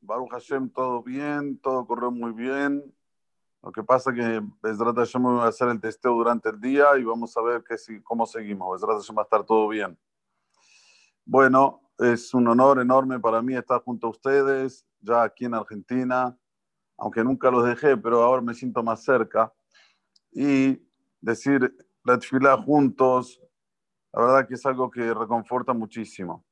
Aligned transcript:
Baruch 0.00 0.30
Hashem, 0.30 0.70
todo 0.70 1.02
bien, 1.02 1.58
todo 1.58 1.86
corrió 1.86 2.10
muy 2.10 2.32
bien. 2.32 2.82
Lo 3.62 3.70
que 3.70 3.82
pasa 3.82 4.14
que 4.14 4.40
Bezrat 4.62 4.96
Hashem 4.96 5.22
voy 5.22 5.40
a 5.40 5.48
hacer 5.48 5.68
el 5.68 5.78
testeo 5.78 6.14
durante 6.14 6.48
el 6.48 6.58
día 6.58 6.96
y 6.98 7.04
vamos 7.04 7.36
a 7.36 7.42
ver 7.42 7.62
que 7.62 7.76
si, 7.76 8.00
cómo 8.00 8.24
seguimos. 8.24 8.80
Bezrat 8.80 8.98
Hashem 8.98 9.16
va 9.16 9.22
a 9.22 9.24
estar 9.24 9.44
todo 9.44 9.68
bien. 9.68 9.98
Bueno, 11.26 11.82
es 11.98 12.32
un 12.32 12.48
honor 12.48 12.80
enorme 12.80 13.20
para 13.20 13.42
mí 13.42 13.54
estar 13.54 13.82
junto 13.82 14.06
a 14.06 14.10
ustedes, 14.10 14.86
ya 15.00 15.22
aquí 15.22 15.44
en 15.44 15.52
Argentina, 15.52 16.38
aunque 16.96 17.22
nunca 17.22 17.50
los 17.50 17.62
dejé, 17.64 17.94
pero 17.98 18.22
ahora 18.22 18.40
me 18.40 18.54
siento 18.54 18.82
más 18.82 19.04
cerca. 19.04 19.52
Y 20.32 20.80
decir 21.20 21.76
la 22.04 22.18
tefilá 22.18 22.56
juntos, 22.56 23.38
la 24.14 24.22
verdad 24.22 24.48
que 24.48 24.54
es 24.54 24.64
algo 24.64 24.90
que 24.90 25.12
reconforta 25.12 25.74
muchísimo. 25.74 26.45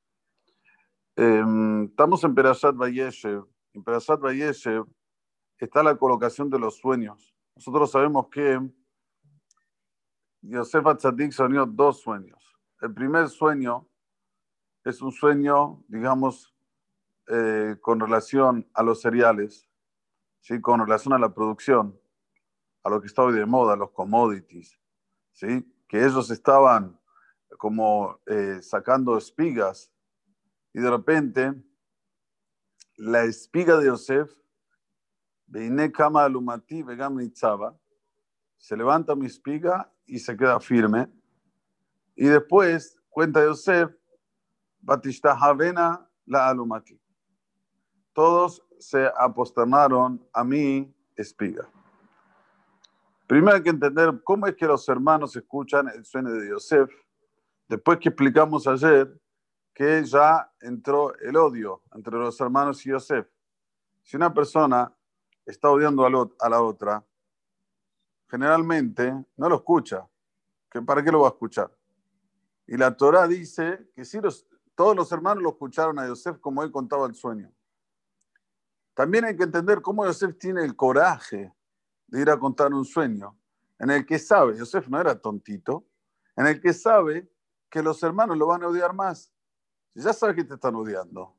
Em, 1.17 1.85
estamos 1.85 2.25
en 2.25 2.35
Perashat 2.35 2.75
Vayeshev. 2.75 3.45
En 3.73 3.85
Perashat 3.85 4.19
Vayeshev 4.19 4.85
está 5.59 5.83
la 5.83 5.97
colocación 5.97 6.51
de 6.51 6.59
los 6.59 6.79
sueños. 6.79 7.37
Nosotros 7.55 7.93
sabemos 7.93 8.29
que 8.29 8.61
Yosef 10.43 10.87
Atzadik 10.87 11.31
soñó 11.31 11.67
dos 11.67 12.01
sueños. 12.01 12.59
El 12.81 12.93
primer 12.93 13.29
sueño 13.29 13.89
es 14.83 15.01
un 15.01 15.13
sueño, 15.13 15.85
digamos, 15.87 16.53
eh, 17.29 17.77
con 17.81 18.01
relación 18.01 18.69
a 18.75 18.83
los 18.83 19.01
cereales, 19.01 19.71
¿sí? 20.41 20.61
con 20.61 20.81
relación 20.81 21.15
a 21.15 21.19
la 21.19 21.33
producción, 21.33 21.99
a 22.83 22.91
lo 22.91 23.01
que 23.01 23.07
está 23.07 23.23
hoy 23.23 23.35
de 23.35 23.47
moda, 23.47 23.77
los 23.77 23.93
commodities, 23.93 24.79
¿sí? 25.33 25.65
que 25.89 26.05
ellos 26.05 26.31
estaban 26.31 27.01
como 27.57 28.21
eh, 28.27 28.59
sacando 28.61 29.17
espigas 29.17 29.94
y 30.75 30.81
de 30.81 30.91
repente 30.91 31.55
la 32.97 33.23
espiga 33.23 33.79
de 33.79 33.87
Yosef, 33.87 34.31
se 38.59 38.77
levanta 38.77 39.15
mi 39.15 39.27
espiga 39.27 39.93
y 40.05 40.19
se 40.19 40.37
queda 40.37 40.59
firme. 40.59 41.09
Y 42.17 42.27
después 42.27 43.01
cuenta 43.09 43.45
Yosef, 43.45 43.95
Batishtahavena 44.81 46.07
la 46.27 46.49
alumati. 46.49 47.01
Todos 48.13 48.63
se 48.79 49.11
aposternaron 49.17 50.27
a 50.33 50.45
mi 50.45 50.93
espiga. 51.17 51.69
Primero 53.27 53.57
hay 53.57 53.63
que 53.63 53.71
entender 53.71 54.21
cómo 54.25 54.47
es 54.47 54.55
que 54.57 54.67
los 54.67 54.89
hermanos 54.89 55.35
escuchan 55.37 55.89
el 55.89 56.05
sueño 56.05 56.33
de 56.33 56.51
Yosef. 56.51 56.91
Después 57.69 57.99
que 57.99 58.11
explicamos 58.11 58.67
ayer 58.67 59.19
que 59.75 60.05
ya 60.05 60.53
entró 60.61 61.15
el 61.19 61.37
odio 61.37 61.83
entre 61.93 62.17
los 62.17 62.41
hermanos 62.41 62.85
y 62.87 62.91
Yosef. 62.91 63.27
Si 64.03 64.17
una 64.17 64.33
persona 64.33 64.95
está 65.45 65.71
odiando 65.71 66.07
a 66.07 66.49
la 66.49 66.63
otra, 66.63 67.05
generalmente 68.29 69.13
no 69.37 69.49
lo 69.49 69.57
escucha. 69.57 70.09
¿Para 70.87 71.03
qué 71.03 71.11
lo 71.11 71.21
va 71.21 71.29
a 71.29 71.31
escuchar? 71.31 71.77
Y 72.67 72.77
la 72.77 72.97
Torah 72.97 73.27
dice 73.27 73.91
que 73.95 74.05
si 74.05 74.21
los, 74.21 74.47
todos 74.75 74.97
los 74.97 75.11
hermanos 75.13 75.43
lo 75.43 75.51
escucharon 75.51 75.99
a 75.99 76.07
Yosef 76.07 76.39
como 76.39 76.63
él 76.63 76.71
contaba 76.71 77.07
el 77.07 77.15
sueño. 77.15 77.53
También 78.95 79.25
hay 79.25 79.37
que 79.37 79.43
entender 79.43 79.83
cómo 79.83 80.07
Yosef 80.07 80.39
tiene 80.39 80.65
el 80.65 80.77
coraje 80.77 81.53
de 82.07 82.21
ir 82.21 82.31
a 82.31 82.39
contar 82.39 82.73
un 82.73 82.85
sueño 82.85 83.37
en 83.79 83.91
el 83.91 84.07
que 84.07 84.19
sabe, 84.19 84.57
Yosef 84.57 84.89
no 84.89 85.01
era 85.01 85.21
tontito, 85.21 85.85
en 86.37 86.47
el 86.47 86.61
que 86.61 86.73
sabe 86.73 87.29
que 87.69 87.83
los 87.83 88.03
hermanos 88.03 88.39
lo 88.39 88.47
van 88.47 88.63
a 88.63 88.69
odiar 88.69 88.95
más. 88.95 89.34
Ya 89.95 90.13
sabe 90.13 90.35
que 90.35 90.45
te 90.45 90.55
están 90.55 90.75
odiando, 90.75 91.35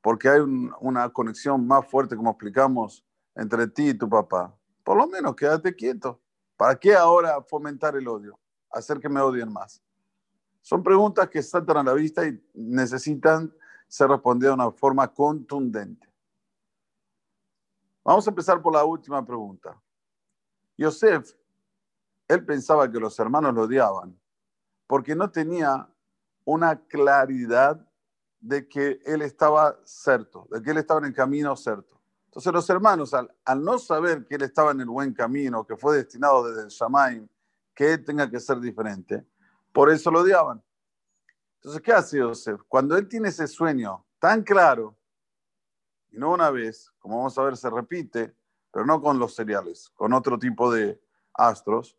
porque 0.00 0.28
hay 0.28 0.40
una 0.40 1.08
conexión 1.10 1.66
más 1.66 1.86
fuerte, 1.86 2.14
como 2.14 2.30
explicamos, 2.30 3.04
entre 3.34 3.66
ti 3.66 3.88
y 3.88 3.94
tu 3.94 4.08
papá. 4.08 4.56
Por 4.84 4.96
lo 4.96 5.06
menos 5.06 5.34
quédate 5.34 5.74
quieto. 5.74 6.20
¿Para 6.56 6.76
qué 6.78 6.94
ahora 6.94 7.42
fomentar 7.42 7.96
el 7.96 8.06
odio? 8.06 8.38
Hacer 8.70 9.00
que 9.00 9.08
me 9.08 9.20
odien 9.20 9.52
más. 9.52 9.82
Son 10.62 10.82
preguntas 10.82 11.28
que 11.28 11.42
saltan 11.42 11.78
a 11.78 11.82
la 11.82 11.92
vista 11.94 12.26
y 12.26 12.40
necesitan 12.54 13.52
ser 13.88 14.08
respondidas 14.08 14.56
de 14.56 14.62
una 14.62 14.70
forma 14.70 15.12
contundente. 15.12 16.08
Vamos 18.04 18.26
a 18.26 18.30
empezar 18.30 18.62
por 18.62 18.72
la 18.72 18.84
última 18.84 19.24
pregunta. 19.24 19.80
Yosef, 20.76 21.34
él 22.28 22.44
pensaba 22.44 22.90
que 22.90 23.00
los 23.00 23.18
hermanos 23.18 23.54
lo 23.54 23.62
odiaban 23.62 24.18
porque 24.86 25.14
no 25.14 25.30
tenía 25.30 25.88
una 26.44 26.80
claridad 26.86 27.86
de 28.40 28.68
que 28.68 29.00
él 29.06 29.22
estaba 29.22 29.78
cierto, 29.84 30.46
de 30.50 30.62
que 30.62 30.70
él 30.70 30.78
estaba 30.78 31.00
en 31.00 31.06
el 31.06 31.14
camino 31.14 31.56
cierto. 31.56 32.00
Entonces 32.26 32.52
los 32.52 32.68
hermanos, 32.68 33.14
al, 33.14 33.30
no 33.62 33.78
saber 33.78 34.26
que 34.26 34.34
él 34.34 34.42
estaba 34.42 34.72
en 34.72 34.80
el 34.80 34.88
buen 34.88 35.14
camino, 35.14 35.64
que 35.64 35.76
fue 35.76 35.96
destinado 35.96 36.46
desde 36.48 36.62
el 36.62 36.68
Shamaim, 36.68 37.28
que 37.74 37.94
él 37.94 38.04
tenga 38.04 38.28
que 38.28 38.40
ser 38.40 38.60
diferente, 38.60 39.24
por 39.72 39.90
eso 39.90 40.10
lo 40.10 40.20
odiaban. 40.20 40.62
Entonces, 41.56 41.80
¿qué 41.80 41.92
hace 41.92 42.20
Joseph? 42.20 42.60
Cuando 42.68 42.96
él 42.96 43.08
tiene 43.08 43.28
ese 43.28 43.46
sueño 43.46 44.04
tan 44.18 44.42
claro, 44.42 44.96
y 46.10 46.18
no 46.18 46.32
una 46.32 46.50
vez, 46.50 46.92
como 46.98 47.16
vamos 47.16 47.38
a 47.38 47.42
ver, 47.42 47.56
se 47.56 47.70
repite, 47.70 48.34
pero 48.70 48.84
no 48.84 49.00
con 49.00 49.18
los 49.18 49.34
cereales, 49.34 49.90
con 49.94 50.12
otro 50.12 50.38
tipo 50.38 50.70
de 50.70 51.00
astros. 51.32 51.96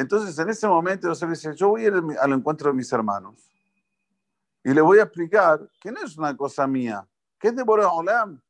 Entonces, 0.00 0.38
en 0.38 0.48
ese 0.48 0.66
momento, 0.66 1.08
Joseph 1.08 1.28
dice, 1.28 1.54
yo 1.54 1.68
voy 1.68 1.84
a 1.84 1.88
ir 1.88 1.94
al 2.20 2.32
encuentro 2.32 2.70
de 2.70 2.76
mis 2.76 2.90
hermanos 2.90 3.50
y 4.64 4.72
le 4.72 4.80
voy 4.80 4.98
a 4.98 5.02
explicar 5.02 5.70
que 5.78 5.92
no 5.92 6.00
es 6.02 6.16
una 6.16 6.34
cosa 6.34 6.66
mía, 6.66 7.06
que 7.38 7.48
es 7.48 7.56
de 7.56 7.62
Boraholam. 7.62 8.40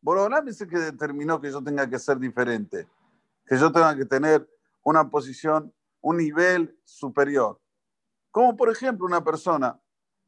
Boraholam 0.00 0.46
es 0.46 0.60
el 0.60 0.68
que 0.68 0.78
determinó 0.78 1.40
que 1.40 1.50
yo 1.50 1.60
tenga 1.60 1.90
que 1.90 1.98
ser 1.98 2.20
diferente, 2.20 2.88
que 3.44 3.58
yo 3.58 3.72
tenga 3.72 3.96
que 3.96 4.04
tener 4.04 4.48
una 4.84 5.10
posición 5.10 5.74
un 6.02 6.18
nivel 6.18 6.78
superior. 6.84 7.60
Como 8.30 8.56
por 8.56 8.70
ejemplo 8.70 9.06
una 9.06 9.24
persona 9.24 9.76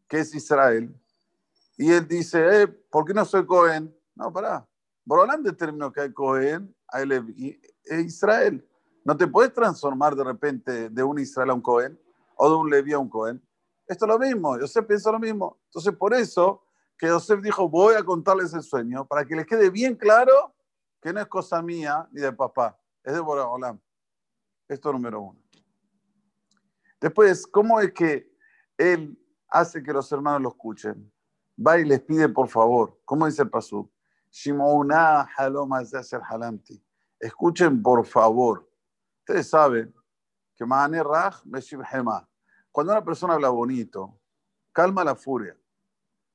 que 0.09 0.19
es 0.19 0.35
Israel 0.35 0.93
y 1.77 1.93
él 1.93 2.09
dice, 2.09 2.63
eh, 2.63 2.67
¿por 2.67 3.05
qué 3.05 3.15
no 3.15 3.25
soy 3.25 3.47
Cohen? 3.47 3.97
No, 4.17 4.33
pará. 4.33 4.67
Borolam 5.05 5.45
determinó 5.45 5.93
que 5.93 6.01
hay 6.01 6.13
Cohen, 6.13 6.75
hay 6.89 7.59
e 7.85 8.01
Israel. 8.01 8.69
No 9.05 9.17
te 9.17 9.27
puedes 9.27 9.53
transformar 9.53 10.15
de 10.15 10.25
repente 10.25 10.89
de 10.89 11.03
un 11.03 11.19
Israel 11.19 11.51
a 11.51 11.55
un 11.55 11.61
Cohen 11.61 11.99
o 12.37 12.49
de 12.49 12.57
un 12.57 12.71
Levi 12.71 12.93
a 12.93 12.99
un 12.99 13.09
Cohen. 13.09 13.43
Esto 13.87 14.05
es 14.05 14.09
lo 14.09 14.19
mismo, 14.19 14.59
Yosef 14.59 14.87
piensa 14.87 15.11
lo 15.11 15.19
mismo. 15.19 15.59
Entonces, 15.67 15.95
por 15.97 16.15
eso 16.15 16.65
que 16.97 17.09
Yosef 17.09 17.43
dijo, 17.43 17.69
voy 17.69 17.95
a 17.95 18.05
contarles 18.05 18.55
el 18.55 18.63
sueño, 18.63 19.05
para 19.07 19.25
que 19.25 19.35
les 19.35 19.45
quede 19.45 19.71
bien 19.71 19.97
claro 19.97 20.55
que 21.01 21.13
no 21.13 21.21
es 21.21 21.27
cosa 21.27 21.61
mía 21.61 22.09
ni 22.13 22.21
de 22.21 22.33
papá, 22.33 22.79
es 23.03 23.13
de 23.13 23.21
Borolam. 23.21 23.81
Esto 24.69 24.93
número 24.93 25.21
uno. 25.21 25.43
Después, 27.01 27.45
¿cómo 27.49 27.81
es 27.81 27.93
que 27.93 28.33
él 28.79 29.19
hace 29.49 29.83
que 29.83 29.93
los 29.93 30.11
hermanos 30.13 30.43
lo 30.43 30.49
escuchen? 30.51 31.13
Va 31.59 31.77
y 31.79 31.85
les 31.85 32.01
pide 32.01 32.29
por 32.29 32.49
favor. 32.49 33.01
¿Cómo 33.05 33.27
dice 33.27 33.43
el 33.43 33.51
pasú? 33.51 33.91
Escuchen 37.19 37.83
por 37.83 38.07
favor. 38.07 38.72
Ustedes 39.23 39.49
saben 39.49 39.95
que 40.57 40.65
cuando 42.71 42.93
una 42.93 43.05
persona 43.05 43.35
habla 43.35 43.51
bonito, 43.51 44.21
calma 44.73 45.05
la 45.05 45.15
furia. 45.15 45.57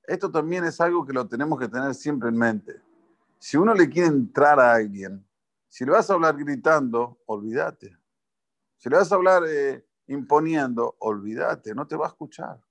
Esto 0.04 0.32
también 0.32 0.64
es 0.64 0.80
algo 0.80 1.06
que 1.06 1.12
lo 1.12 1.28
tenemos 1.28 1.60
que 1.60 1.68
tener 1.68 1.94
siempre 1.94 2.30
en 2.30 2.38
mente. 2.38 2.82
Si 3.40 3.58
uno 3.58 3.74
le 3.74 3.90
quiere 3.90 4.08
entrar 4.08 4.58
a 4.60 4.74
alguien, 4.74 5.28
si 5.68 5.84
le 5.84 5.92
vas 5.92 6.10
a 6.10 6.14
hablar 6.14 6.38
gritando, 6.38 7.20
olvídate. 7.26 7.98
Si 8.78 8.90
le 8.90 8.96
vas 8.96 9.12
a 9.12 9.16
hablar 9.16 9.44
eh, 9.46 9.86
imponiendo, 10.08 10.96
olvídate, 11.00 11.76
no 11.76 11.86
te 11.86 11.98
va 11.98 12.06
a 12.06 12.10
escuchar. 12.10 12.62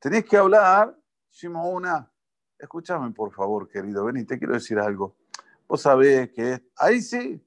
Tenés 0.00 0.24
que 0.24 0.36
hablar, 0.36 0.98
una 1.44 2.12
escúchame 2.58 3.12
por 3.12 3.32
favor, 3.32 3.68
querido, 3.68 4.04
ven 4.04 4.18
y 4.18 4.24
te 4.24 4.38
quiero 4.38 4.54
decir 4.54 4.78
algo. 4.78 5.16
Vos 5.68 5.82
sabés 5.82 6.32
que 6.32 6.68
ahí 6.76 7.00
sí, 7.00 7.40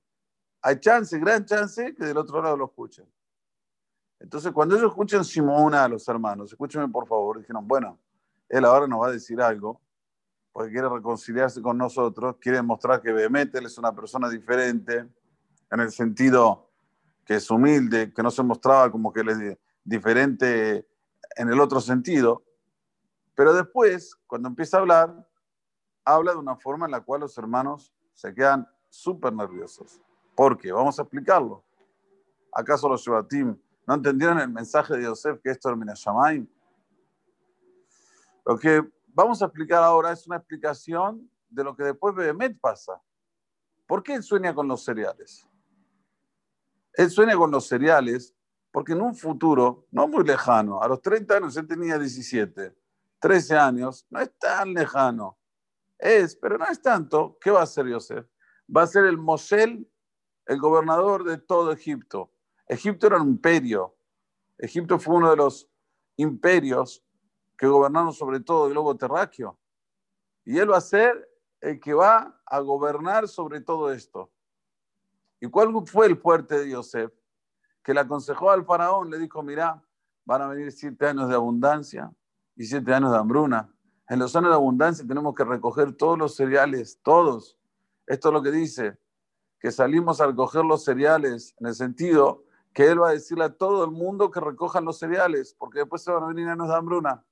hay 0.64 0.80
chance, 0.80 1.20
gran 1.20 1.46
chance, 1.46 1.94
que 1.94 2.06
del 2.06 2.18
otro 2.18 2.42
lado 2.42 2.56
lo 2.56 2.66
escuchen. 2.66 3.06
Entonces, 4.18 4.54
cuando 4.54 4.76
ellos 4.78 4.90
escuchan 4.90 5.26
Simona 5.26 5.84
a 5.84 5.90
los 5.90 6.08
hermanos, 6.08 6.50
escúchame 6.50 6.88
por 6.88 7.06
favor, 7.06 7.40
dijeron, 7.40 7.68
bueno, 7.68 8.00
él 8.48 8.64
ahora 8.64 8.88
nos 8.88 9.02
va 9.02 9.08
a 9.08 9.12
decir 9.12 9.42
algo, 9.42 9.82
porque 10.54 10.72
quiere 10.72 10.88
reconciliarse 10.88 11.62
con 11.62 11.78
nosotros, 11.78 12.38
quiere 12.40 12.62
mostrar 12.62 13.02
que 13.02 13.12
Behemet 13.12 13.54
es 13.56 13.78
una 13.78 13.94
persona 13.94 14.30
diferente, 14.30 15.06
en 15.70 15.80
el 15.82 15.92
sentido 15.92 16.70
que 17.26 17.36
es 17.36 17.52
humilde, 17.52 18.14
que 18.14 18.24
no 18.24 18.32
se 18.32 18.44
mostraba 18.44 18.90
como 18.90 19.12
que 19.12 19.20
él 19.20 19.30
es 19.30 19.58
diferente 19.84 20.88
en 21.36 21.50
el 21.50 21.60
otro 21.60 21.82
sentido. 21.82 22.44
Pero 23.36 23.54
después, 23.54 24.16
cuando 24.28 24.48
empieza 24.48 24.78
a 24.78 24.82
hablar, 24.82 25.28
habla 26.06 26.32
de 26.32 26.38
una 26.38 26.56
forma 26.56 26.86
en 26.86 26.92
la 26.92 27.02
cual 27.02 27.22
los 27.22 27.38
hermanos 27.38 27.92
se 28.14 28.34
quedan 28.34 28.66
súper 28.90 29.34
nerviosos. 29.34 30.00
¿Por 30.36 30.58
qué? 30.58 30.72
Vamos 30.72 30.98
a 31.00 31.04
explicarlo. 31.04 31.64
¿Acaso 32.52 32.88
los 32.88 33.02
Shebatim 33.02 33.58
no 33.86 33.94
entendieron 33.94 34.40
el 34.40 34.50
mensaje 34.50 34.96
de 34.96 35.04
Yosef 35.04 35.40
que 35.42 35.52
esto 35.52 35.70
termina 35.70 35.94
Shamaim? 35.96 36.48
Lo 38.46 38.58
que 38.58 38.84
vamos 39.08 39.42
a 39.42 39.46
explicar 39.46 39.84
ahora, 39.84 40.12
es 40.12 40.26
una 40.28 40.38
explicación 40.38 41.30
de 41.50 41.64
lo 41.64 41.76
que 41.76 41.84
después 41.84 42.16
Behemet 42.16 42.60
pasa. 42.60 43.02
¿Por 43.88 44.02
qué 44.02 44.16
él 44.16 44.24
sueña 44.24 44.54
con 44.54 44.68
los 44.68 44.84
cereales? 44.84 45.48
Él 46.94 47.10
sueña 47.10 47.36
con 47.36 47.52
los 47.52 47.68
cereales 47.68 48.36
porque 48.72 48.94
en 48.94 49.02
un 49.02 49.16
futuro, 49.16 49.86
no 49.92 50.08
muy 50.08 50.24
lejano, 50.24 50.82
a 50.82 50.88
los 50.88 51.00
30 51.00 51.38
años 51.38 51.56
él 51.58 51.68
tenía 51.68 52.00
17, 52.00 52.76
13 53.20 53.56
años, 53.56 54.08
no 54.10 54.20
es 54.20 54.32
tan 54.40 54.74
lejano. 54.74 55.38
Es, 56.00 56.36
pero 56.36 56.58
no 56.58 56.66
es 56.66 56.82
tanto. 56.82 57.38
¿Qué 57.40 57.52
va 57.52 57.62
a 57.62 57.64
hacer 57.64 57.88
Yosef? 57.88 58.26
Va 58.76 58.82
a 58.82 58.88
ser 58.88 59.06
el 59.06 59.18
Mosel, 59.18 59.88
el 60.46 60.60
gobernador 60.60 61.24
de 61.24 61.38
todo 61.38 61.72
Egipto. 61.72 62.32
Egipto 62.68 63.08
era 63.08 63.22
un 63.22 63.30
imperio. 63.30 63.96
Egipto 64.58 65.00
fue 65.00 65.16
uno 65.16 65.30
de 65.30 65.38
los 65.38 65.70
imperios 66.18 67.04
que 67.58 67.68
gobernaron 67.68 68.14
sobre 68.14 68.40
todo 68.40 68.68
el 68.68 68.74
globo 68.74 68.96
terráqueo. 68.96 69.58
Y 70.46 70.58
él 70.58 70.72
va 70.72 70.78
a 70.78 70.82
ser 70.82 71.30
el 71.62 71.80
que 71.80 71.94
va 71.94 72.40
a 72.46 72.60
gobernar 72.60 73.28
sobre 73.28 73.62
todo 73.62 73.92
esto. 73.92 74.30
¿Y 75.40 75.48
cuál 75.48 75.74
fue 75.86 76.08
el 76.08 76.18
fuerte 76.18 76.60
de 76.60 76.70
Yosef? 76.70 77.12
Que 77.82 77.94
le 77.94 78.00
aconsejó 78.02 78.50
al 78.52 78.66
faraón, 78.66 79.10
le 79.10 79.20
dijo, 79.20 79.42
mira, 79.44 79.82
van 80.26 80.42
a 80.42 80.48
venir 80.48 80.72
siete 80.72 81.08
años 81.08 81.30
de 81.30 81.36
abundancia 81.36 82.14
y 82.56 82.66
siete 82.66 82.94
años 82.94 83.12
de 83.12 83.18
hambruna. 83.18 83.74
En 84.10 84.20
los 84.20 84.36
años 84.36 84.50
de 84.50 84.56
abundancia 84.56 85.06
tenemos 85.06 85.34
que 85.34 85.44
recoger 85.44 85.94
todos 85.94 86.18
los 86.18 86.36
cereales, 86.36 87.00
todos. 87.02 87.58
Esto 88.06 88.30
es 88.30 88.34
lo 88.34 88.44
que 88.44 88.52
dice, 88.52 88.98
que 89.64 89.72
salimos 89.72 90.20
a 90.20 90.28
recoger 90.28 90.66
los 90.66 90.84
cereales, 90.84 91.56
en 91.58 91.68
el 91.68 91.74
sentido 91.74 92.44
que 92.74 92.86
él 92.88 93.02
va 93.02 93.12
a 93.12 93.14
decirle 93.14 93.46
a 93.46 93.56
todo 93.56 93.86
el 93.86 93.92
mundo 93.92 94.30
que 94.30 94.42
recojan 94.42 94.84
los 94.84 95.00
cereales, 95.00 95.56
porque 95.58 95.80
después 95.80 96.02
se 96.04 96.12
van 96.12 96.24
a 96.24 96.28
venir 96.28 96.50
años 96.50 96.68
de 96.68 96.76
hambruna. 96.76 97.26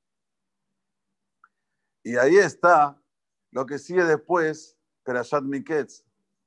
Y 2.03 2.15
ahí 2.15 2.37
está 2.37 2.97
lo 3.51 3.65
que 3.65 3.77
sigue 3.77 4.05
después, 4.05 4.77
Perashat 5.03 5.43
Miketz. 5.43 6.05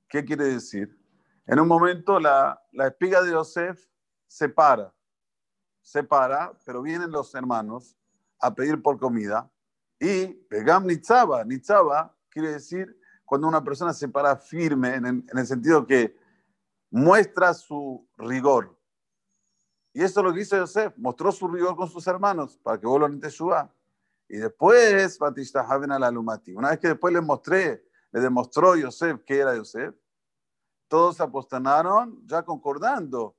¿Qué 0.08 0.24
quiere 0.24 0.46
decir? 0.46 0.98
En 1.44 1.60
un 1.60 1.68
momento 1.68 2.18
la, 2.18 2.62
la 2.72 2.86
espiga 2.86 3.20
de 3.20 3.32
Yosef 3.32 3.86
se 4.26 4.48
para, 4.48 4.94
se 5.82 6.02
para, 6.02 6.58
pero 6.64 6.80
vienen 6.80 7.10
los 7.10 7.34
hermanos 7.34 7.94
a 8.40 8.54
pedir 8.54 8.80
por 8.80 8.98
comida 8.98 9.52
y 10.00 10.28
Pegam 10.28 10.86
Nitzaba, 10.86 11.44
Nitzaba 11.44 12.16
quiere 12.30 12.52
decir 12.52 12.98
cuando 13.24 13.48
una 13.48 13.62
persona 13.62 13.92
se 13.92 14.08
para 14.08 14.36
firme 14.36 14.94
en 14.94 15.06
el, 15.06 15.24
en 15.30 15.38
el 15.38 15.46
sentido 15.46 15.86
que 15.86 16.16
muestra 16.90 17.54
su 17.54 18.06
rigor. 18.16 18.78
Y 19.92 20.02
eso 20.02 20.20
es 20.20 20.26
lo 20.26 20.32
que 20.32 20.40
hizo 20.40 20.56
Yosef, 20.56 20.92
mostró 20.96 21.30
su 21.32 21.48
rigor 21.48 21.76
con 21.76 21.88
sus 21.88 22.06
hermanos 22.06 22.58
para 22.62 22.78
que 22.80 22.86
vuelvan 22.86 23.14
en 23.14 23.20
Teshuvah. 23.20 23.72
Y 24.28 24.38
después, 24.38 25.18
Batista 25.18 25.64
Javen 25.64 25.92
al 25.92 26.02
Alumati. 26.02 26.52
Una 26.52 26.70
vez 26.70 26.78
que 26.78 26.88
después 26.88 27.12
les 27.12 27.22
mostré, 27.22 27.86
le 28.10 28.20
demostró 28.20 28.76
Yosef 28.76 29.22
que 29.24 29.38
era 29.38 29.56
Yosef, 29.56 29.94
todos 30.88 31.20
apostanaron 31.20 32.24
ya 32.26 32.44
concordando 32.44 33.36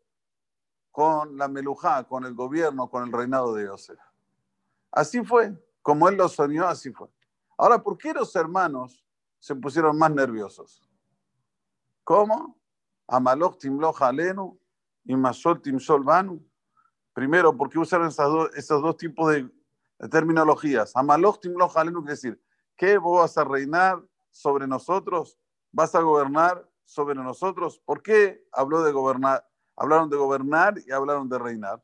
con 0.91 1.37
la 1.37 1.47
Melujá, 1.47 2.03
con 2.05 2.25
el 2.25 2.33
gobierno, 2.33 2.89
con 2.89 3.03
el 3.03 3.11
reinado 3.11 3.53
de 3.53 3.65
Yosef. 3.65 3.99
Así 4.91 5.23
fue, 5.23 5.53
como 5.81 6.07
él 6.07 6.15
lo 6.15 6.29
soñó, 6.29 6.67
así 6.67 6.91
fue. 6.91 7.09
Ahora, 7.57 7.81
¿por 7.81 7.97
qué 7.97 8.13
los 8.13 8.35
hermanos 8.35 9.04
se 9.45 9.53
pusieron 9.55 9.95
más 9.95 10.09
nerviosos? 10.09 10.81
¿Cómo? 12.03 12.59
Amaloch 13.07 13.59
timloch 13.59 14.01
alenu 14.01 14.59
y 15.03 15.15
Masol 15.15 15.61
timsol 15.61 16.03
banu. 16.03 16.43
Primero, 17.13 17.55
¿por 17.55 17.69
qué 17.69 17.77
usaron 17.77 18.07
esos 18.07 18.81
dos 18.81 18.97
tipos 18.97 19.31
de 19.31 19.47
terminologías. 20.09 20.95
Amaloj 20.95 21.39
timloch 21.39 21.77
alenu 21.77 21.99
quiere 21.99 22.13
decir, 22.13 22.43
¿qué 22.75 22.97
vos 22.97 23.19
vas 23.19 23.37
a 23.37 23.43
reinar 23.43 24.03
sobre 24.31 24.65
nosotros? 24.65 25.37
¿Vas 25.71 25.93
a 25.93 26.01
gobernar 26.01 26.67
sobre 26.83 27.13
nosotros? 27.13 27.79
¿Por 27.85 28.01
qué 28.01 28.43
habló 28.51 28.81
de 28.81 28.91
gobernar? 28.93 29.47
Hablaron 29.75 30.09
de 30.09 30.17
gobernar 30.17 30.73
y 30.87 30.91
hablaron 30.91 31.29
de 31.29 31.37
reinar. 31.37 31.83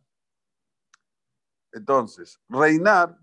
Entonces, 1.74 2.42
reinar 2.50 3.19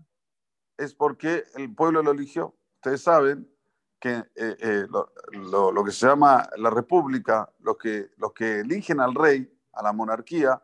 es 0.77 0.95
porque 0.95 1.43
el 1.55 1.75
pueblo 1.75 2.01
lo 2.01 2.11
eligió. 2.11 2.57
Ustedes 2.75 3.01
saben 3.01 3.58
que 3.99 4.13
eh, 4.35 4.57
eh, 4.59 4.87
lo, 4.89 5.71
lo, 5.71 5.83
que 5.83 5.91
se 5.91 6.07
llama 6.07 6.49
la 6.57 6.69
república, 6.69 7.51
los 7.59 7.77
que, 7.77 8.11
los 8.17 8.33
que 8.33 8.61
eligen 8.61 8.99
al 8.99 9.13
rey, 9.13 9.51
a 9.73 9.83
la 9.83 9.91
monarquía, 9.91 10.61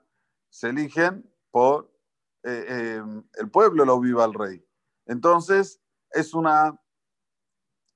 se 0.49 0.69
eligen 0.69 1.29
por 1.51 1.91
eh, 2.43 2.95
em, 2.97 3.23
el 3.33 3.49
pueblo 3.49 3.85
lo 3.85 3.99
viva 3.99 4.23
al 4.23 4.33
rey. 4.33 4.65
Entonces, 5.05 5.81
es 6.11 6.33
una, 6.33 6.79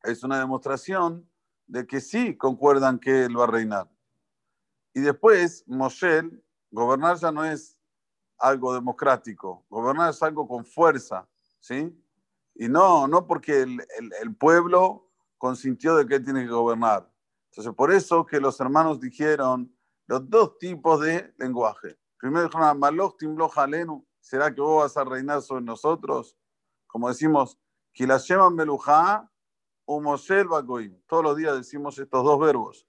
es 0.04 0.24
una 0.24 0.40
demostración 0.40 1.30
de 1.68 1.86
que 1.86 2.02
sí 2.02 2.36
concuerdan 2.36 3.00
que 3.00 3.26
él 3.26 3.40
va 3.40 3.46
a 3.46 3.48
reinar. 3.48 3.90
Y 4.94 5.02
después, 5.02 5.64
Moshe, 5.68 6.24
gobernar 6.72 7.18
ya 7.18 7.32
no 7.32 7.46
es 7.46 7.78
algo 8.40 8.74
democrático, 8.74 9.66
gobernar 9.70 10.10
es 10.10 10.22
algo 10.24 10.48
con 10.48 10.66
fuerza, 10.66 11.28
¿sí? 11.60 11.96
Y 12.56 12.68
no, 12.68 13.08
no 13.08 13.28
porque 13.28 13.62
el, 13.62 13.86
el, 14.22 14.36
pueblo 14.36 15.09
consintió 15.40 15.96
de 15.96 16.06
que 16.06 16.20
tiene 16.20 16.46
que 16.46 16.52
gobernar. 16.52 17.12
Entonces, 17.50 17.74
por 17.74 17.92
eso 17.92 18.24
que 18.24 18.40
los 18.40 18.60
hermanos 18.60 19.00
dijeron 19.00 19.76
los 20.06 20.30
dos 20.30 20.60
tipos 20.60 21.02
de 21.02 21.34
lenguaje. 21.38 21.98
Primero 22.18 22.46
dijeron, 22.46 22.78
Maloch 22.78 23.18
timloch 23.18 23.58
alenu, 23.58 24.06
¿Será 24.20 24.54
que 24.54 24.62
vos 24.62 24.84
vas 24.84 24.98
a 24.98 25.04
reinar 25.04 25.42
sobre 25.42 25.64
nosotros? 25.64 26.38
Como 26.86 27.08
decimos, 27.08 27.58
Kilasheman 27.94 28.54
Melujá 28.54 29.28
o 29.86 30.00
Mosel 30.00 30.48
Bagoim. 30.48 31.02
Todos 31.08 31.24
los 31.24 31.38
días 31.38 31.56
decimos 31.56 31.98
estos 31.98 32.24
dos 32.24 32.40
verbos. 32.40 32.86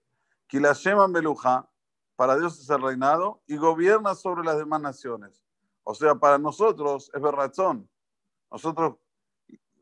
Kilasheman 0.49 1.11
Melujá, 1.11 1.70
para 2.17 2.37
Dios 2.37 2.61
es 2.61 2.69
el 2.69 2.82
reinado 2.82 3.43
y 3.47 3.56
gobierna 3.56 4.14
sobre 4.14 4.44
las 4.44 4.58
demás 4.58 4.82
naciones. 4.82 5.43
O 5.85 5.94
sea, 5.94 6.14
para 6.14 6.37
nosotros 6.37 7.11
es 7.14 7.23
razón. 7.23 7.88
Nosotros 8.50 8.97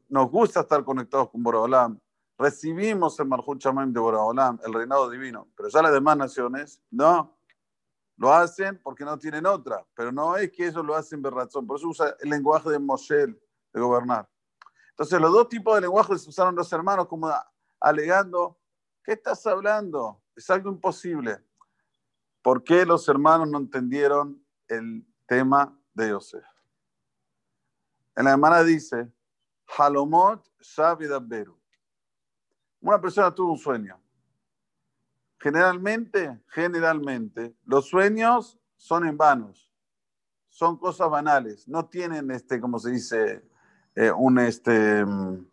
nos 0.08 0.30
gusta 0.30 0.60
estar 0.60 0.84
conectados 0.84 1.30
con 1.30 1.42
Boraholam. 1.42 1.98
Recibimos 2.38 3.18
el 3.18 3.26
Marjut 3.26 3.60
de 3.62 4.00
Boraholam, 4.00 4.60
el 4.64 4.72
reinado 4.72 5.10
divino. 5.10 5.48
Pero 5.56 5.68
ya 5.68 5.82
las 5.82 5.92
demás 5.92 6.16
naciones, 6.16 6.80
no. 6.90 7.36
Lo 8.16 8.32
hacen 8.32 8.80
porque 8.82 9.04
no 9.04 9.18
tienen 9.18 9.44
otra, 9.46 9.84
pero 9.94 10.12
no 10.12 10.36
es 10.36 10.50
que 10.52 10.68
ellos 10.68 10.84
lo 10.84 10.94
hacen 10.94 11.20
de 11.20 11.30
razón. 11.30 11.66
Por 11.66 11.78
eso 11.78 11.88
usa 11.88 12.16
el 12.20 12.30
lenguaje 12.30 12.70
de 12.70 12.78
Moshe, 12.78 13.26
de 13.26 13.80
gobernar. 13.80 14.28
Entonces, 14.90 15.20
los 15.20 15.32
dos 15.32 15.48
tipos 15.48 15.74
de 15.74 15.82
lenguajes 15.82 16.26
usaron 16.26 16.54
los 16.54 16.72
hermanos 16.72 17.06
como 17.06 17.32
alegando, 17.80 18.58
¿qué 19.04 19.12
estás 19.12 19.44
hablando? 19.46 20.20
Es 20.34 20.48
algo 20.50 20.70
imposible. 20.70 21.44
¿Por 22.42 22.62
qué 22.64 22.86
los 22.86 23.08
hermanos 23.08 23.48
no 23.48 23.58
entendieron 23.58 24.44
el 24.68 25.06
tema 25.26 25.76
de 25.92 26.10
Yosef? 26.10 26.44
En 28.16 28.24
la 28.24 28.32
hermana 28.32 28.62
dice, 28.64 29.12
Halomot 29.76 30.44
Beru. 31.22 31.57
Una 32.80 33.00
persona 33.00 33.34
tuvo 33.34 33.52
un 33.52 33.58
sueño. 33.58 34.00
Generalmente, 35.38 36.40
generalmente, 36.48 37.54
los 37.64 37.88
sueños 37.88 38.58
son 38.76 39.06
en 39.06 39.16
vanos, 39.16 39.72
son 40.48 40.76
cosas 40.76 41.08
banales, 41.10 41.68
no 41.68 41.86
tienen, 41.86 42.30
este, 42.30 42.60
como 42.60 42.78
se 42.78 42.90
dice, 42.90 43.44
eh, 43.94 44.10
un, 44.10 44.38
este, 44.38 45.04
mm, 45.04 45.46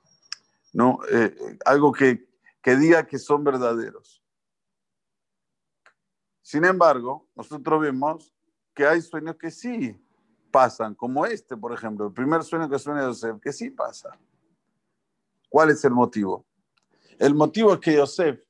no, 0.74 1.00
eh, 1.12 1.58
algo 1.65 1.91
que, 1.91 2.27
que 2.62 2.75
diga 2.75 3.05
que 3.05 3.20
son 3.20 3.44
verdaderos. 3.44 4.24
Sin 6.41 6.65
embargo, 6.65 7.27
nosotros 7.36 7.82
vemos 7.82 8.34
que 8.74 8.86
hay 8.86 9.01
sueños 9.01 9.36
que 9.36 9.50
sí 9.50 10.00
pasan, 10.51 10.96
como 10.96 11.25
este, 11.25 11.58
por 11.58 11.74
ejemplo, 11.74 12.08
el 12.08 12.13
primer 12.13 12.44
sueño 12.44 12.70
que 12.70 12.79
sueña 12.79 13.01
Yosef, 13.01 13.39
que 13.39 13.51
sí 13.51 13.70
pasa. 13.70 14.17
¿Cuál 15.50 15.72
es 15.72 15.84
el 15.86 15.91
motivo? 15.91 16.46
El 17.19 17.36
motivo 17.36 17.74
es 17.74 17.79
que 17.79 17.95
Yosef 17.95 18.45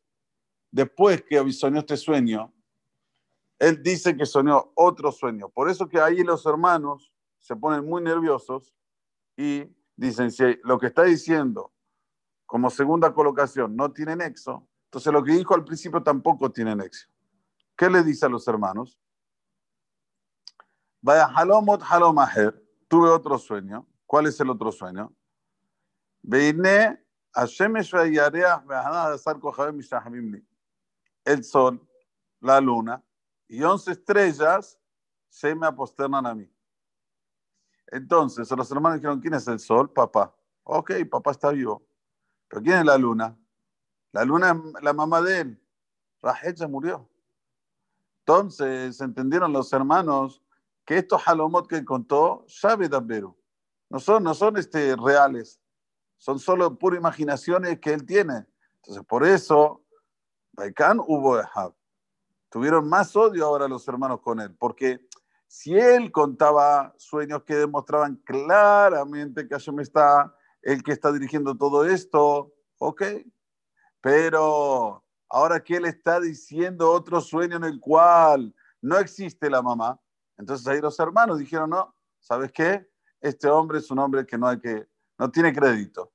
después 0.76 1.24
que 1.24 1.54
soñó 1.54 1.80
este 1.80 1.96
sueño, 1.96 2.54
él 3.60 3.82
dice 3.82 4.18
que 4.18 4.26
soñó 4.26 4.74
otro 4.76 5.10
sueño. 5.10 5.48
Por 5.48 5.70
eso 5.70 5.88
que 5.88 6.02
ahí 6.02 6.22
los 6.22 6.46
hermanos 6.46 7.14
se 7.40 7.56
ponen 7.56 7.86
muy 7.86 8.02
nerviosos 8.02 8.76
y 9.38 9.74
dicen, 9.96 10.32
si 10.32 10.44
lo 10.66 10.78
que 10.78 10.88
está 10.88 11.04
diciendo 11.04 11.72
como 12.46 12.70
segunda 12.70 13.14
colocación 13.14 13.74
no 13.74 13.94
tiene 13.94 14.18
nexo, 14.18 14.68
entonces 14.88 15.14
lo 15.14 15.24
que 15.24 15.32
dijo 15.32 15.56
al 15.56 15.64
principio 15.64 16.04
tampoco 16.04 16.52
tiene 16.52 16.76
nexo. 16.76 17.08
¿Qué 17.78 17.90
le 17.90 18.04
dice 18.04 18.26
a 18.26 18.30
los 18.30 18.46
hermanos? 18.46 19.00
Vaya 21.02 21.26
halomot 21.26 21.82
halomaher, 21.84 22.62
tuve 22.90 23.10
otro 23.10 23.38
sueño. 23.38 23.88
¿Cuál 24.06 24.28
es 24.28 24.38
el 24.42 24.50
otro 24.50 24.74
sueño? 24.74 25.16
Veine 26.22 27.05
El 31.26 31.44
sol, 31.44 31.88
la 32.40 32.62
luna 32.62 33.04
y 33.48 33.62
once 33.64 33.92
estrellas 33.92 34.80
se 35.30 35.54
me 35.54 35.68
aposternan 35.68 36.26
a 36.26 36.34
mí. 36.34 36.50
Entonces 37.88 38.50
los 38.52 38.72
hermanos 38.72 39.00
dijeron, 39.00 39.20
¿quién 39.20 39.34
es 39.34 39.48
el 39.48 39.60
sol? 39.60 39.92
Papá. 39.92 40.34
Ok, 40.64 40.92
papá 41.10 41.32
está 41.32 41.52
vivo. 41.52 41.86
Pero 42.48 42.62
¿quién 42.62 42.80
es 42.80 42.86
la 42.86 42.98
luna? 42.98 43.38
La 44.12 44.24
luna 44.24 44.52
es 44.52 44.84
la 44.84 44.94
mamá 44.94 45.22
de 45.22 45.42
él. 45.42 45.64
Rahel 46.22 46.56
ya 46.56 46.68
murió. 46.68 47.08
Entonces 48.20 49.00
entendieron 49.02 49.54
los 49.54 49.72
hermanos 49.74 50.42
que 50.86 50.98
estos 50.98 51.22
halomot 51.28 51.68
que 51.68 51.84
contó, 51.84 52.46
sabe 52.48 52.88
Dabberu. 52.90 53.38
No 53.90 54.00
son, 54.00 54.24
no 54.24 54.34
son 54.34 54.58
este, 54.58 54.96
reales, 54.96 55.60
son 56.26 56.40
solo 56.40 56.76
pura 56.76 56.98
imaginaciones 56.98 57.80
que 57.80 57.94
él 57.94 58.04
tiene. 58.04 58.48
Entonces, 58.78 59.06
por 59.06 59.24
eso, 59.24 59.84
Baikán 60.54 61.00
hubo 61.00 61.40
Ehab. 61.40 61.76
Tuvieron 62.50 62.90
más 62.90 63.16
odio 63.16 63.46
ahora 63.46 63.68
los 63.68 63.88
hermanos 63.88 64.22
con 64.22 64.40
él, 64.40 64.56
porque 64.58 65.06
si 65.46 65.78
él 65.78 66.12
contaba 66.12 66.96
sueños 66.98 67.44
que 67.44 67.54
demostraban 67.54 68.16
claramente 68.26 69.48
que 69.48 69.54
Hashem 69.54 69.82
está, 69.82 70.36
el 70.64 70.82
que 70.82 70.94
está 70.94 71.12
dirigiendo 71.12 71.56
todo 71.56 71.86
esto, 71.86 72.56
ok, 72.80 73.04
pero 74.02 75.04
ahora 75.30 75.64
que 75.64 75.76
él 75.76 75.86
está 75.86 76.20
diciendo 76.20 76.92
otro 76.92 77.22
sueño 77.22 77.58
en 77.58 77.66
el 77.66 77.80
cual 77.80 78.56
no 78.82 78.98
existe 78.98 79.48
la 79.48 79.62
mamá, 79.62 80.02
entonces 80.40 80.66
ahí 80.66 80.82
los 80.82 81.00
hermanos 81.00 81.38
dijeron, 81.38 81.70
no, 81.70 81.94
¿sabes 82.20 82.52
qué? 82.52 82.90
Este 83.22 83.48
hombre 83.48 83.78
es 83.78 83.92
un 83.92 84.00
hombre 84.00 84.26
que 84.26 84.40
no 84.40 84.48
hay 84.48 84.60
que, 84.60 84.88
no 85.20 85.30
tiene 85.30 85.54
crédito, 85.54 86.12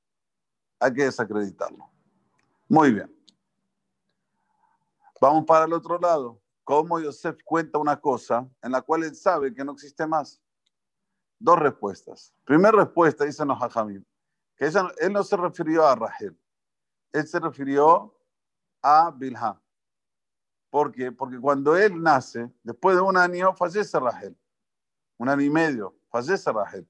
hay 0.81 0.93
que 0.95 1.05
desacreditarlo. 1.05 1.89
Muy 2.69 2.93
bien. 2.93 3.15
Vamos 5.21 5.45
para 5.45 5.67
el 5.67 5.73
otro 5.73 5.99
lado. 5.99 6.41
¿Cómo 6.65 6.99
Yosef 6.99 7.37
cuenta 7.45 7.79
una 7.79 8.01
cosa 8.01 8.49
en 8.63 8.73
la 8.73 8.81
cual 8.81 9.05
él 9.05 9.15
sabe 9.15 9.53
que 9.53 9.65
no 9.65 9.73
existe 9.73 10.07
más? 10.07 10.41
Dos 11.39 11.59
respuestas. 11.59 12.33
Primera 12.45 12.73
respuesta, 12.79 13.25
dice 13.25 13.45
Nohajamim, 13.45 14.05
que 14.57 14.67
él 14.67 15.13
no 15.13 15.23
se 15.23 15.37
refirió 15.37 15.87
a 15.87 15.95
Rahel, 15.95 16.39
él 17.13 17.27
se 17.27 17.41
refirió 17.41 18.15
a 18.83 19.11
Bilha. 19.11 19.61
¿Por 20.71 20.93
qué? 20.93 21.11
Porque 21.11 21.41
cuando 21.41 21.77
él 21.77 22.01
nace, 22.01 22.51
después 22.63 22.97
de 22.97 23.03
un 23.03 23.17
año, 23.17 23.53
fallece 23.55 23.99
Rahel. 23.99 24.39
Un 25.19 25.29
año 25.29 25.43
y 25.43 25.51
medio, 25.51 25.97
fallece 26.09 26.53
Rahel. 26.53 26.89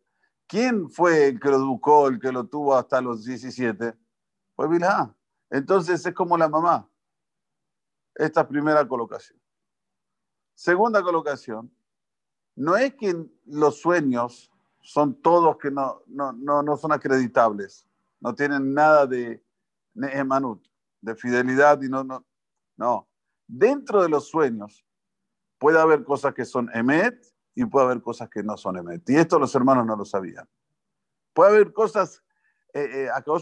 ¿Quién 0.50 0.90
fue 0.90 1.28
el 1.28 1.40
que 1.40 1.48
lo 1.48 1.56
educó, 1.56 2.08
el 2.08 2.18
que 2.18 2.32
lo 2.32 2.44
tuvo 2.46 2.74
hasta 2.74 3.00
los 3.00 3.24
17? 3.24 3.94
Fue 4.56 4.68
Bilha. 4.68 5.14
Entonces 5.48 6.04
es 6.04 6.14
como 6.14 6.36
la 6.36 6.48
mamá. 6.48 6.88
Esta 8.14 8.46
primera 8.46 8.86
colocación. 8.86 9.40
Segunda 10.54 11.02
colocación. 11.02 11.72
No 12.56 12.76
es 12.76 12.94
que 12.94 13.14
los 13.46 13.80
sueños 13.80 14.50
son 14.80 15.14
todos 15.22 15.56
que 15.56 15.70
no, 15.70 16.02
no, 16.06 16.32
no, 16.32 16.62
no 16.62 16.76
son 16.76 16.92
acreditables. 16.92 17.86
No 18.18 18.34
tienen 18.34 18.74
nada 18.74 19.06
de 19.06 19.42
neemanut, 19.94 20.66
de 21.00 21.14
fidelidad 21.14 21.80
y 21.80 21.88
no, 21.88 22.02
no. 22.02 22.26
No 22.76 23.10
dentro 23.50 24.02
de 24.02 24.08
los 24.08 24.28
sueños 24.28 24.84
puede 25.58 25.80
haber 25.80 26.04
cosas 26.04 26.34
que 26.34 26.44
son 26.44 26.70
emet 26.72 27.26
y 27.54 27.64
puede 27.64 27.86
haber 27.86 28.02
cosas 28.02 28.28
que 28.28 28.42
no 28.42 28.56
son 28.56 28.76
emet. 28.78 29.08
Y 29.08 29.16
esto 29.16 29.38
los 29.38 29.54
hermanos 29.54 29.86
no 29.86 29.96
lo 29.96 30.04
sabían. 30.04 30.48
Puede 31.32 31.50
haber 31.50 31.72
cosas, 31.72 32.22
eh, 32.72 32.88
eh, 32.92 33.08
acá 33.12 33.32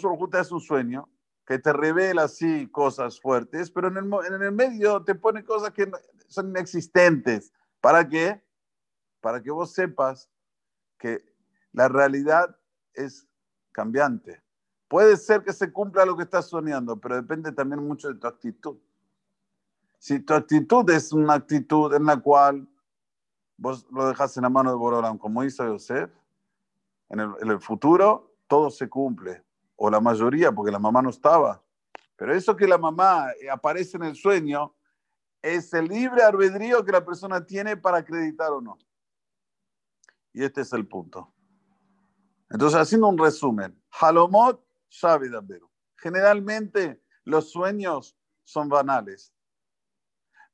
es 0.40 0.52
un 0.52 0.60
sueño 0.60 1.08
que 1.46 1.58
te 1.58 1.72
revela 1.72 2.24
así 2.24 2.68
cosas 2.68 3.20
fuertes, 3.20 3.70
pero 3.70 3.88
en 3.88 3.96
el, 3.96 4.10
en 4.26 4.42
el 4.42 4.52
medio 4.52 5.02
te 5.02 5.14
pone 5.14 5.44
cosas 5.44 5.70
que 5.70 5.90
son 6.26 6.50
inexistentes. 6.50 7.52
¿Para 7.80 8.06
qué? 8.06 8.42
Para 9.20 9.42
que 9.42 9.50
vos 9.50 9.72
sepas 9.72 10.28
que 10.98 11.24
la 11.72 11.88
realidad 11.88 12.56
es 12.92 13.26
cambiante. 13.72 14.42
Puede 14.88 15.16
ser 15.16 15.42
que 15.42 15.52
se 15.52 15.72
cumpla 15.72 16.04
lo 16.04 16.16
que 16.16 16.24
estás 16.24 16.48
soñando, 16.48 16.98
pero 16.98 17.16
depende 17.16 17.52
también 17.52 17.86
mucho 17.86 18.08
de 18.08 18.14
tu 18.14 18.26
actitud. 18.26 18.78
Si 19.98 20.20
tu 20.20 20.34
actitud 20.34 20.88
es 20.90 21.12
una 21.12 21.34
actitud 21.34 21.92
en 21.94 22.04
la 22.04 22.16
cual 22.16 22.68
vos 23.58 23.86
lo 23.90 24.08
dejas 24.08 24.34
en 24.36 24.44
la 24.44 24.48
mano 24.48 24.70
de 24.70 24.76
Borolam, 24.76 25.18
como 25.18 25.44
hizo 25.44 25.66
Yosef, 25.66 26.10
en 27.10 27.20
el, 27.20 27.60
futuro 27.60 28.34
todo 28.46 28.70
se 28.70 28.88
cumple, 28.88 29.44
o 29.76 29.90
la 29.90 30.00
mayoría, 30.00 30.52
porque 30.52 30.72
la 30.72 30.78
mamá 30.78 31.02
no 31.02 31.10
estaba. 31.10 31.62
Pero 32.16 32.34
eso 32.34 32.56
que 32.56 32.66
la 32.66 32.78
mamá 32.78 33.26
aparece 33.50 33.96
en 33.96 34.04
el 34.04 34.14
sueño 34.14 34.74
es 35.42 35.72
el 35.74 35.86
libre 35.86 36.22
albedrío 36.22 36.84
que 36.84 36.92
la 36.92 37.04
persona 37.04 37.44
tiene 37.44 37.76
para 37.76 37.98
acreditar 37.98 38.50
o 38.50 38.60
no. 38.60 38.78
Y 40.32 40.42
este 40.42 40.62
es 40.62 40.72
el 40.72 40.86
punto. 40.86 41.32
Entonces, 42.50 42.80
haciendo 42.80 43.08
un 43.08 43.18
resumen, 43.18 43.80
Halomot, 43.90 44.64
Shavidaberu. 44.88 45.68
Generalmente 45.96 47.02
los 47.24 47.50
sueños 47.50 48.16
son 48.44 48.68
banales 48.68 49.32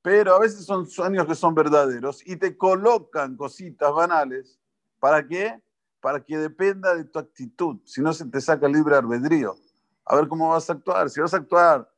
pero 0.04 0.34
a 0.34 0.38
veces 0.38 0.66
son 0.66 0.87
sueños 0.87 1.26
que 1.26 1.34
son 1.34 1.54
verdaderos 1.54 2.20
y 2.26 2.37
te 2.37 2.58
colocan 2.58 3.38
cositas 3.38 3.90
banales. 3.90 4.61
¿Para 5.00 5.26
qué? 5.26 5.58
Para 5.99 6.23
que 6.23 6.37
dependa 6.37 6.94
de 6.94 7.04
tu 7.04 7.18
actitud, 7.18 7.78
si 7.87 8.02
no 8.02 8.12
se 8.12 8.26
te 8.26 8.38
saca 8.42 8.68
libre 8.68 8.96
albedrío. 8.96 9.56
A 10.04 10.16
ver 10.16 10.28
cómo 10.28 10.50
vas 10.50 10.68
a 10.68 10.75
actuar. 10.75 11.08
Si 11.08 11.23
vas 11.23 11.32
a 11.32 11.38
actuar 11.38 11.90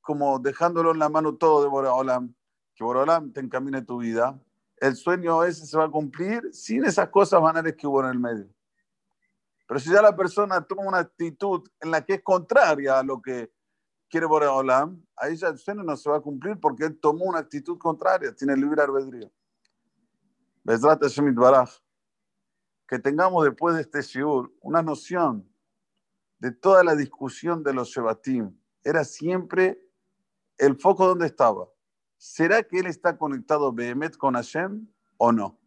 como 0.00 0.38
dejándolo 0.38 0.92
en 0.92 0.98
la 0.98 1.10
mano 1.10 1.34
todo 1.34 1.62
de 1.62 1.68
Boraholam, 1.68 2.34
que 2.74 2.84
Boraholam 2.84 3.30
te 3.34 3.40
encamine 3.40 3.82
tu 3.82 3.98
vida, 3.98 4.40
el 4.78 4.96
sueño 4.96 5.44
ese 5.44 5.66
se 5.66 5.76
va 5.76 5.84
a 5.84 5.90
cumplir 5.90 6.48
sin 6.54 6.86
esas 6.86 7.10
cosas 7.10 7.42
banales 7.42 7.76
que 7.76 7.86
hubo 7.86 8.02
en 8.02 8.08
el 8.12 8.18
medio. 8.18 8.48
Pero 9.66 9.78
si 9.78 9.92
ya 9.92 10.00
la 10.00 10.16
persona 10.16 10.62
toma 10.62 10.84
una 10.84 11.00
actitud 11.00 11.68
en 11.80 11.90
la 11.90 12.02
que 12.02 12.14
es 12.14 12.22
contraria 12.22 12.98
a 12.98 13.02
lo 13.02 13.20
que 13.20 13.52
quiere 14.10 14.26
Boreolam, 14.26 15.02
ahí 15.16 15.36
ya 15.36 15.56
sueño 15.56 15.82
no 15.82 15.96
se 15.96 16.10
va 16.10 16.16
a 16.16 16.20
cumplir 16.20 16.58
porque 16.58 16.84
él 16.84 16.98
tomó 16.98 17.26
una 17.26 17.38
actitud 17.38 17.78
contraria, 17.78 18.34
tiene 18.34 18.56
libre 18.56 18.82
albedrío. 18.82 19.30
Que 22.86 22.98
tengamos 22.98 23.44
después 23.44 23.76
de 23.76 23.82
este 23.82 24.02
shiur 24.02 24.52
una 24.60 24.82
noción 24.82 25.48
de 26.38 26.50
toda 26.50 26.82
la 26.82 26.96
discusión 26.96 27.62
de 27.62 27.72
los 27.72 27.88
Shebatim. 27.88 28.54
Era 28.82 29.04
siempre 29.04 29.80
el 30.58 30.76
foco 30.76 31.06
donde 31.06 31.26
estaba. 31.26 31.68
¿Será 32.16 32.62
que 32.62 32.80
él 32.80 32.86
está 32.86 33.16
conectado 33.16 33.72
Behemet 33.72 34.16
con 34.16 34.34
Hashem 34.34 34.86
o 35.18 35.32
no? 35.32 35.58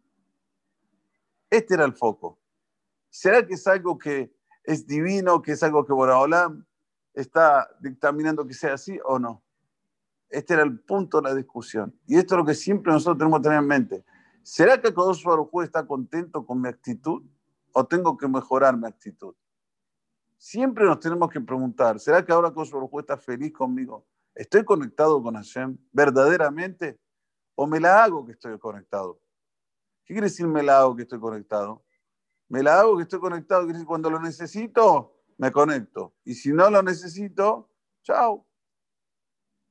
Este 1.50 1.74
era 1.74 1.84
el 1.84 1.94
foco. 1.94 2.38
¿Será 3.08 3.46
que 3.46 3.54
es 3.54 3.66
algo 3.66 3.98
que 3.98 4.34
es 4.64 4.86
divino, 4.86 5.40
que 5.42 5.52
es 5.52 5.62
algo 5.62 5.84
que 5.84 5.92
Boraholam 5.92 6.66
está 7.14 7.70
dictaminando 7.80 8.46
que 8.46 8.54
sea 8.54 8.74
así 8.74 8.98
o 9.04 9.18
no. 9.18 9.42
Este 10.28 10.54
era 10.54 10.64
el 10.64 10.80
punto 10.80 11.20
de 11.20 11.28
la 11.28 11.34
discusión. 11.34 11.96
Y 12.06 12.16
esto 12.16 12.34
es 12.34 12.38
lo 12.38 12.44
que 12.44 12.54
siempre 12.54 12.92
nosotros 12.92 13.18
tenemos 13.18 13.38
que 13.38 13.44
tener 13.44 13.58
en 13.60 13.66
mente. 13.66 14.04
¿Será 14.42 14.80
que 14.80 14.92
Kodosh 14.92 15.24
Baruj 15.24 15.62
está 15.62 15.86
contento 15.86 16.44
con 16.44 16.60
mi 16.60 16.68
actitud 16.68 17.22
o 17.72 17.86
tengo 17.86 18.16
que 18.16 18.28
mejorar 18.28 18.76
mi 18.76 18.86
actitud? 18.86 19.34
Siempre 20.36 20.84
nos 20.84 20.98
tenemos 21.00 21.30
que 21.30 21.40
preguntar, 21.40 21.98
¿será 21.98 22.24
que 22.24 22.32
ahora 22.32 22.50
Kodosh 22.50 22.72
Baruj 22.72 23.00
está 23.00 23.16
feliz 23.16 23.52
conmigo? 23.52 24.04
¿Estoy 24.34 24.64
conectado 24.64 25.22
con 25.22 25.36
Hashem 25.36 25.78
verdaderamente 25.92 26.98
o 27.54 27.66
me 27.66 27.78
la 27.78 28.02
hago 28.02 28.26
que 28.26 28.32
estoy 28.32 28.58
conectado? 28.58 29.20
¿Qué 30.04 30.12
quiere 30.12 30.26
decir 30.26 30.46
me 30.46 30.62
la 30.62 30.80
hago 30.80 30.96
que 30.96 31.02
estoy 31.02 31.20
conectado? 31.20 31.84
Me 32.48 32.62
la 32.62 32.80
hago 32.80 32.96
que 32.96 33.04
estoy 33.04 33.20
conectado, 33.20 33.62
quiere 33.62 33.74
decir 33.74 33.86
cuando 33.86 34.10
lo 34.10 34.20
necesito, 34.20 35.13
me 35.38 35.50
conecto. 35.52 36.14
Y 36.24 36.34
si 36.34 36.52
no 36.52 36.70
lo 36.70 36.82
necesito, 36.82 37.70
chao. 38.02 38.46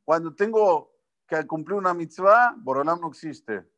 Cuando 0.04 0.34
tengo 0.36 0.94
que 1.28 1.46
cumplir 1.48 1.78
una 1.78 1.94
mitzvah, 1.94 2.56
Borolam 2.58 3.00
no 3.00 3.08
existe. 3.10 3.70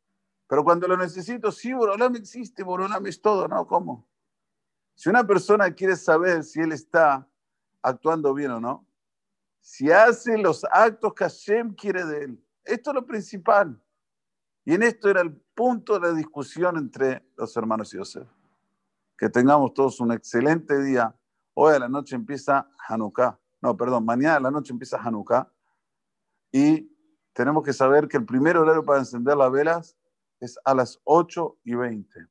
Pero 0.47 0.63
cuando 0.63 0.87
lo 0.87 0.97
necesito, 0.97 1.51
sí, 1.51 1.73
Borolam 1.73 2.15
existe, 2.15 2.63
Borolam 2.63 3.05
es 3.07 3.21
todo, 3.21 3.47
¿no? 3.47 3.65
¿Cómo? 3.67 4.07
Si 4.95 5.09
una 5.09 5.25
persona 5.25 5.71
quiere 5.71 5.95
saber 5.95 6.43
si 6.43 6.61
él 6.61 6.71
está 6.71 7.27
actuando 7.81 8.33
bien 8.33 8.51
o 8.51 8.59
no, 8.59 8.87
si 9.59 9.91
hace 9.91 10.37
los 10.37 10.63
actos 10.71 11.13
que 11.13 11.23
Hashem 11.23 11.73
quiere 11.73 12.05
de 12.05 12.23
él, 12.25 12.45
esto 12.63 12.91
es 12.91 12.95
lo 12.95 13.05
principal. 13.05 13.81
Y 14.63 14.73
en 14.73 14.83
esto 14.83 15.09
era 15.09 15.21
el 15.21 15.35
punto 15.53 15.99
de 15.99 16.07
la 16.07 16.13
discusión 16.13 16.77
entre 16.77 17.27
los 17.35 17.55
hermanos 17.55 17.93
y 17.93 17.97
Yosef. 17.97 18.27
Que 19.17 19.29
tengamos 19.29 19.73
todos 19.73 19.99
un 19.99 20.11
excelente 20.11 20.81
día 20.81 21.15
Hoy 21.57 21.73
a 21.73 21.79
la 21.79 21.87
noche 21.87 22.15
empieza 22.15 22.69
Hanukkah. 22.85 23.39
No, 23.61 23.77
perdón, 23.77 24.03
mañana 24.03 24.35
a 24.35 24.39
la 24.41 24.51
noche 24.51 24.73
empieza 24.73 24.97
Hanukkah. 25.01 25.49
Y 26.51 26.91
tenemos 27.31 27.63
que 27.63 27.71
saber 27.71 28.09
que 28.09 28.17
el 28.17 28.25
primer 28.25 28.57
horario 28.57 28.83
para 28.83 28.99
encender 28.99 29.37
las 29.37 29.49
velas 29.49 29.97
es 30.41 30.59
a 30.65 30.75
las 30.75 30.99
8 31.05 31.59
y 31.63 31.75
20. 31.75 32.27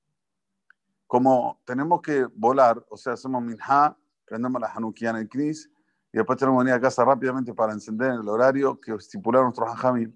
Como 1.06 1.58
tenemos 1.64 2.02
que 2.02 2.26
volar, 2.34 2.84
o 2.90 2.98
sea, 2.98 3.14
hacemos 3.14 3.42
minha, 3.42 3.96
prendemos 4.26 4.60
la 4.60 4.68
Hanukkah 4.68 5.10
en 5.10 5.16
el 5.16 5.28
Knis 5.30 5.70
y 6.12 6.18
después 6.18 6.38
tenemos 6.38 6.60
que 6.60 6.64
venir 6.64 6.74
a 6.74 6.80
casa 6.82 7.02
rápidamente 7.02 7.54
para 7.54 7.72
encender 7.72 8.10
el 8.12 8.28
horario 8.28 8.78
que 8.78 8.92
estipularon 8.92 9.46
nuestros 9.46 9.70
hajamim. 9.70 10.14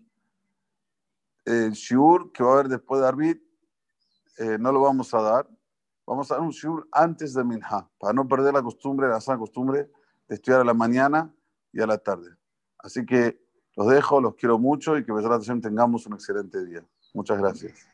El 1.46 1.72
shiur 1.72 2.30
que 2.30 2.44
va 2.44 2.50
a 2.50 2.52
haber 2.54 2.68
después 2.68 3.00
de 3.00 3.08
Arbit 3.08 3.42
eh, 4.36 4.58
no 4.58 4.70
lo 4.70 4.82
vamos 4.82 5.14
a 5.14 5.22
dar, 5.22 5.48
vamos 6.08 6.30
a 6.30 6.36
dar 6.36 6.42
un 6.42 6.50
shur 6.50 6.88
antes 6.90 7.34
de 7.34 7.44
Minha, 7.44 7.86
para 7.98 8.14
no 8.14 8.26
perder 8.26 8.54
la 8.54 8.62
costumbre, 8.62 9.08
la 9.08 9.20
sana 9.20 9.38
costumbre 9.38 9.90
de 10.26 10.34
estudiar 10.34 10.62
a 10.62 10.64
la 10.64 10.74
mañana 10.74 11.32
y 11.72 11.80
a 11.80 11.86
la 11.86 11.98
tarde. 11.98 12.30
Así 12.78 13.04
que 13.04 13.38
los 13.76 13.88
dejo, 13.88 14.20
los 14.20 14.34
quiero 14.34 14.58
mucho 14.58 14.96
y 14.96 15.04
que 15.04 15.12
tengamos 15.60 16.06
un 16.06 16.14
excelente 16.14 16.64
día. 16.64 16.84
Muchas 17.12 17.38
gracias. 17.38 17.86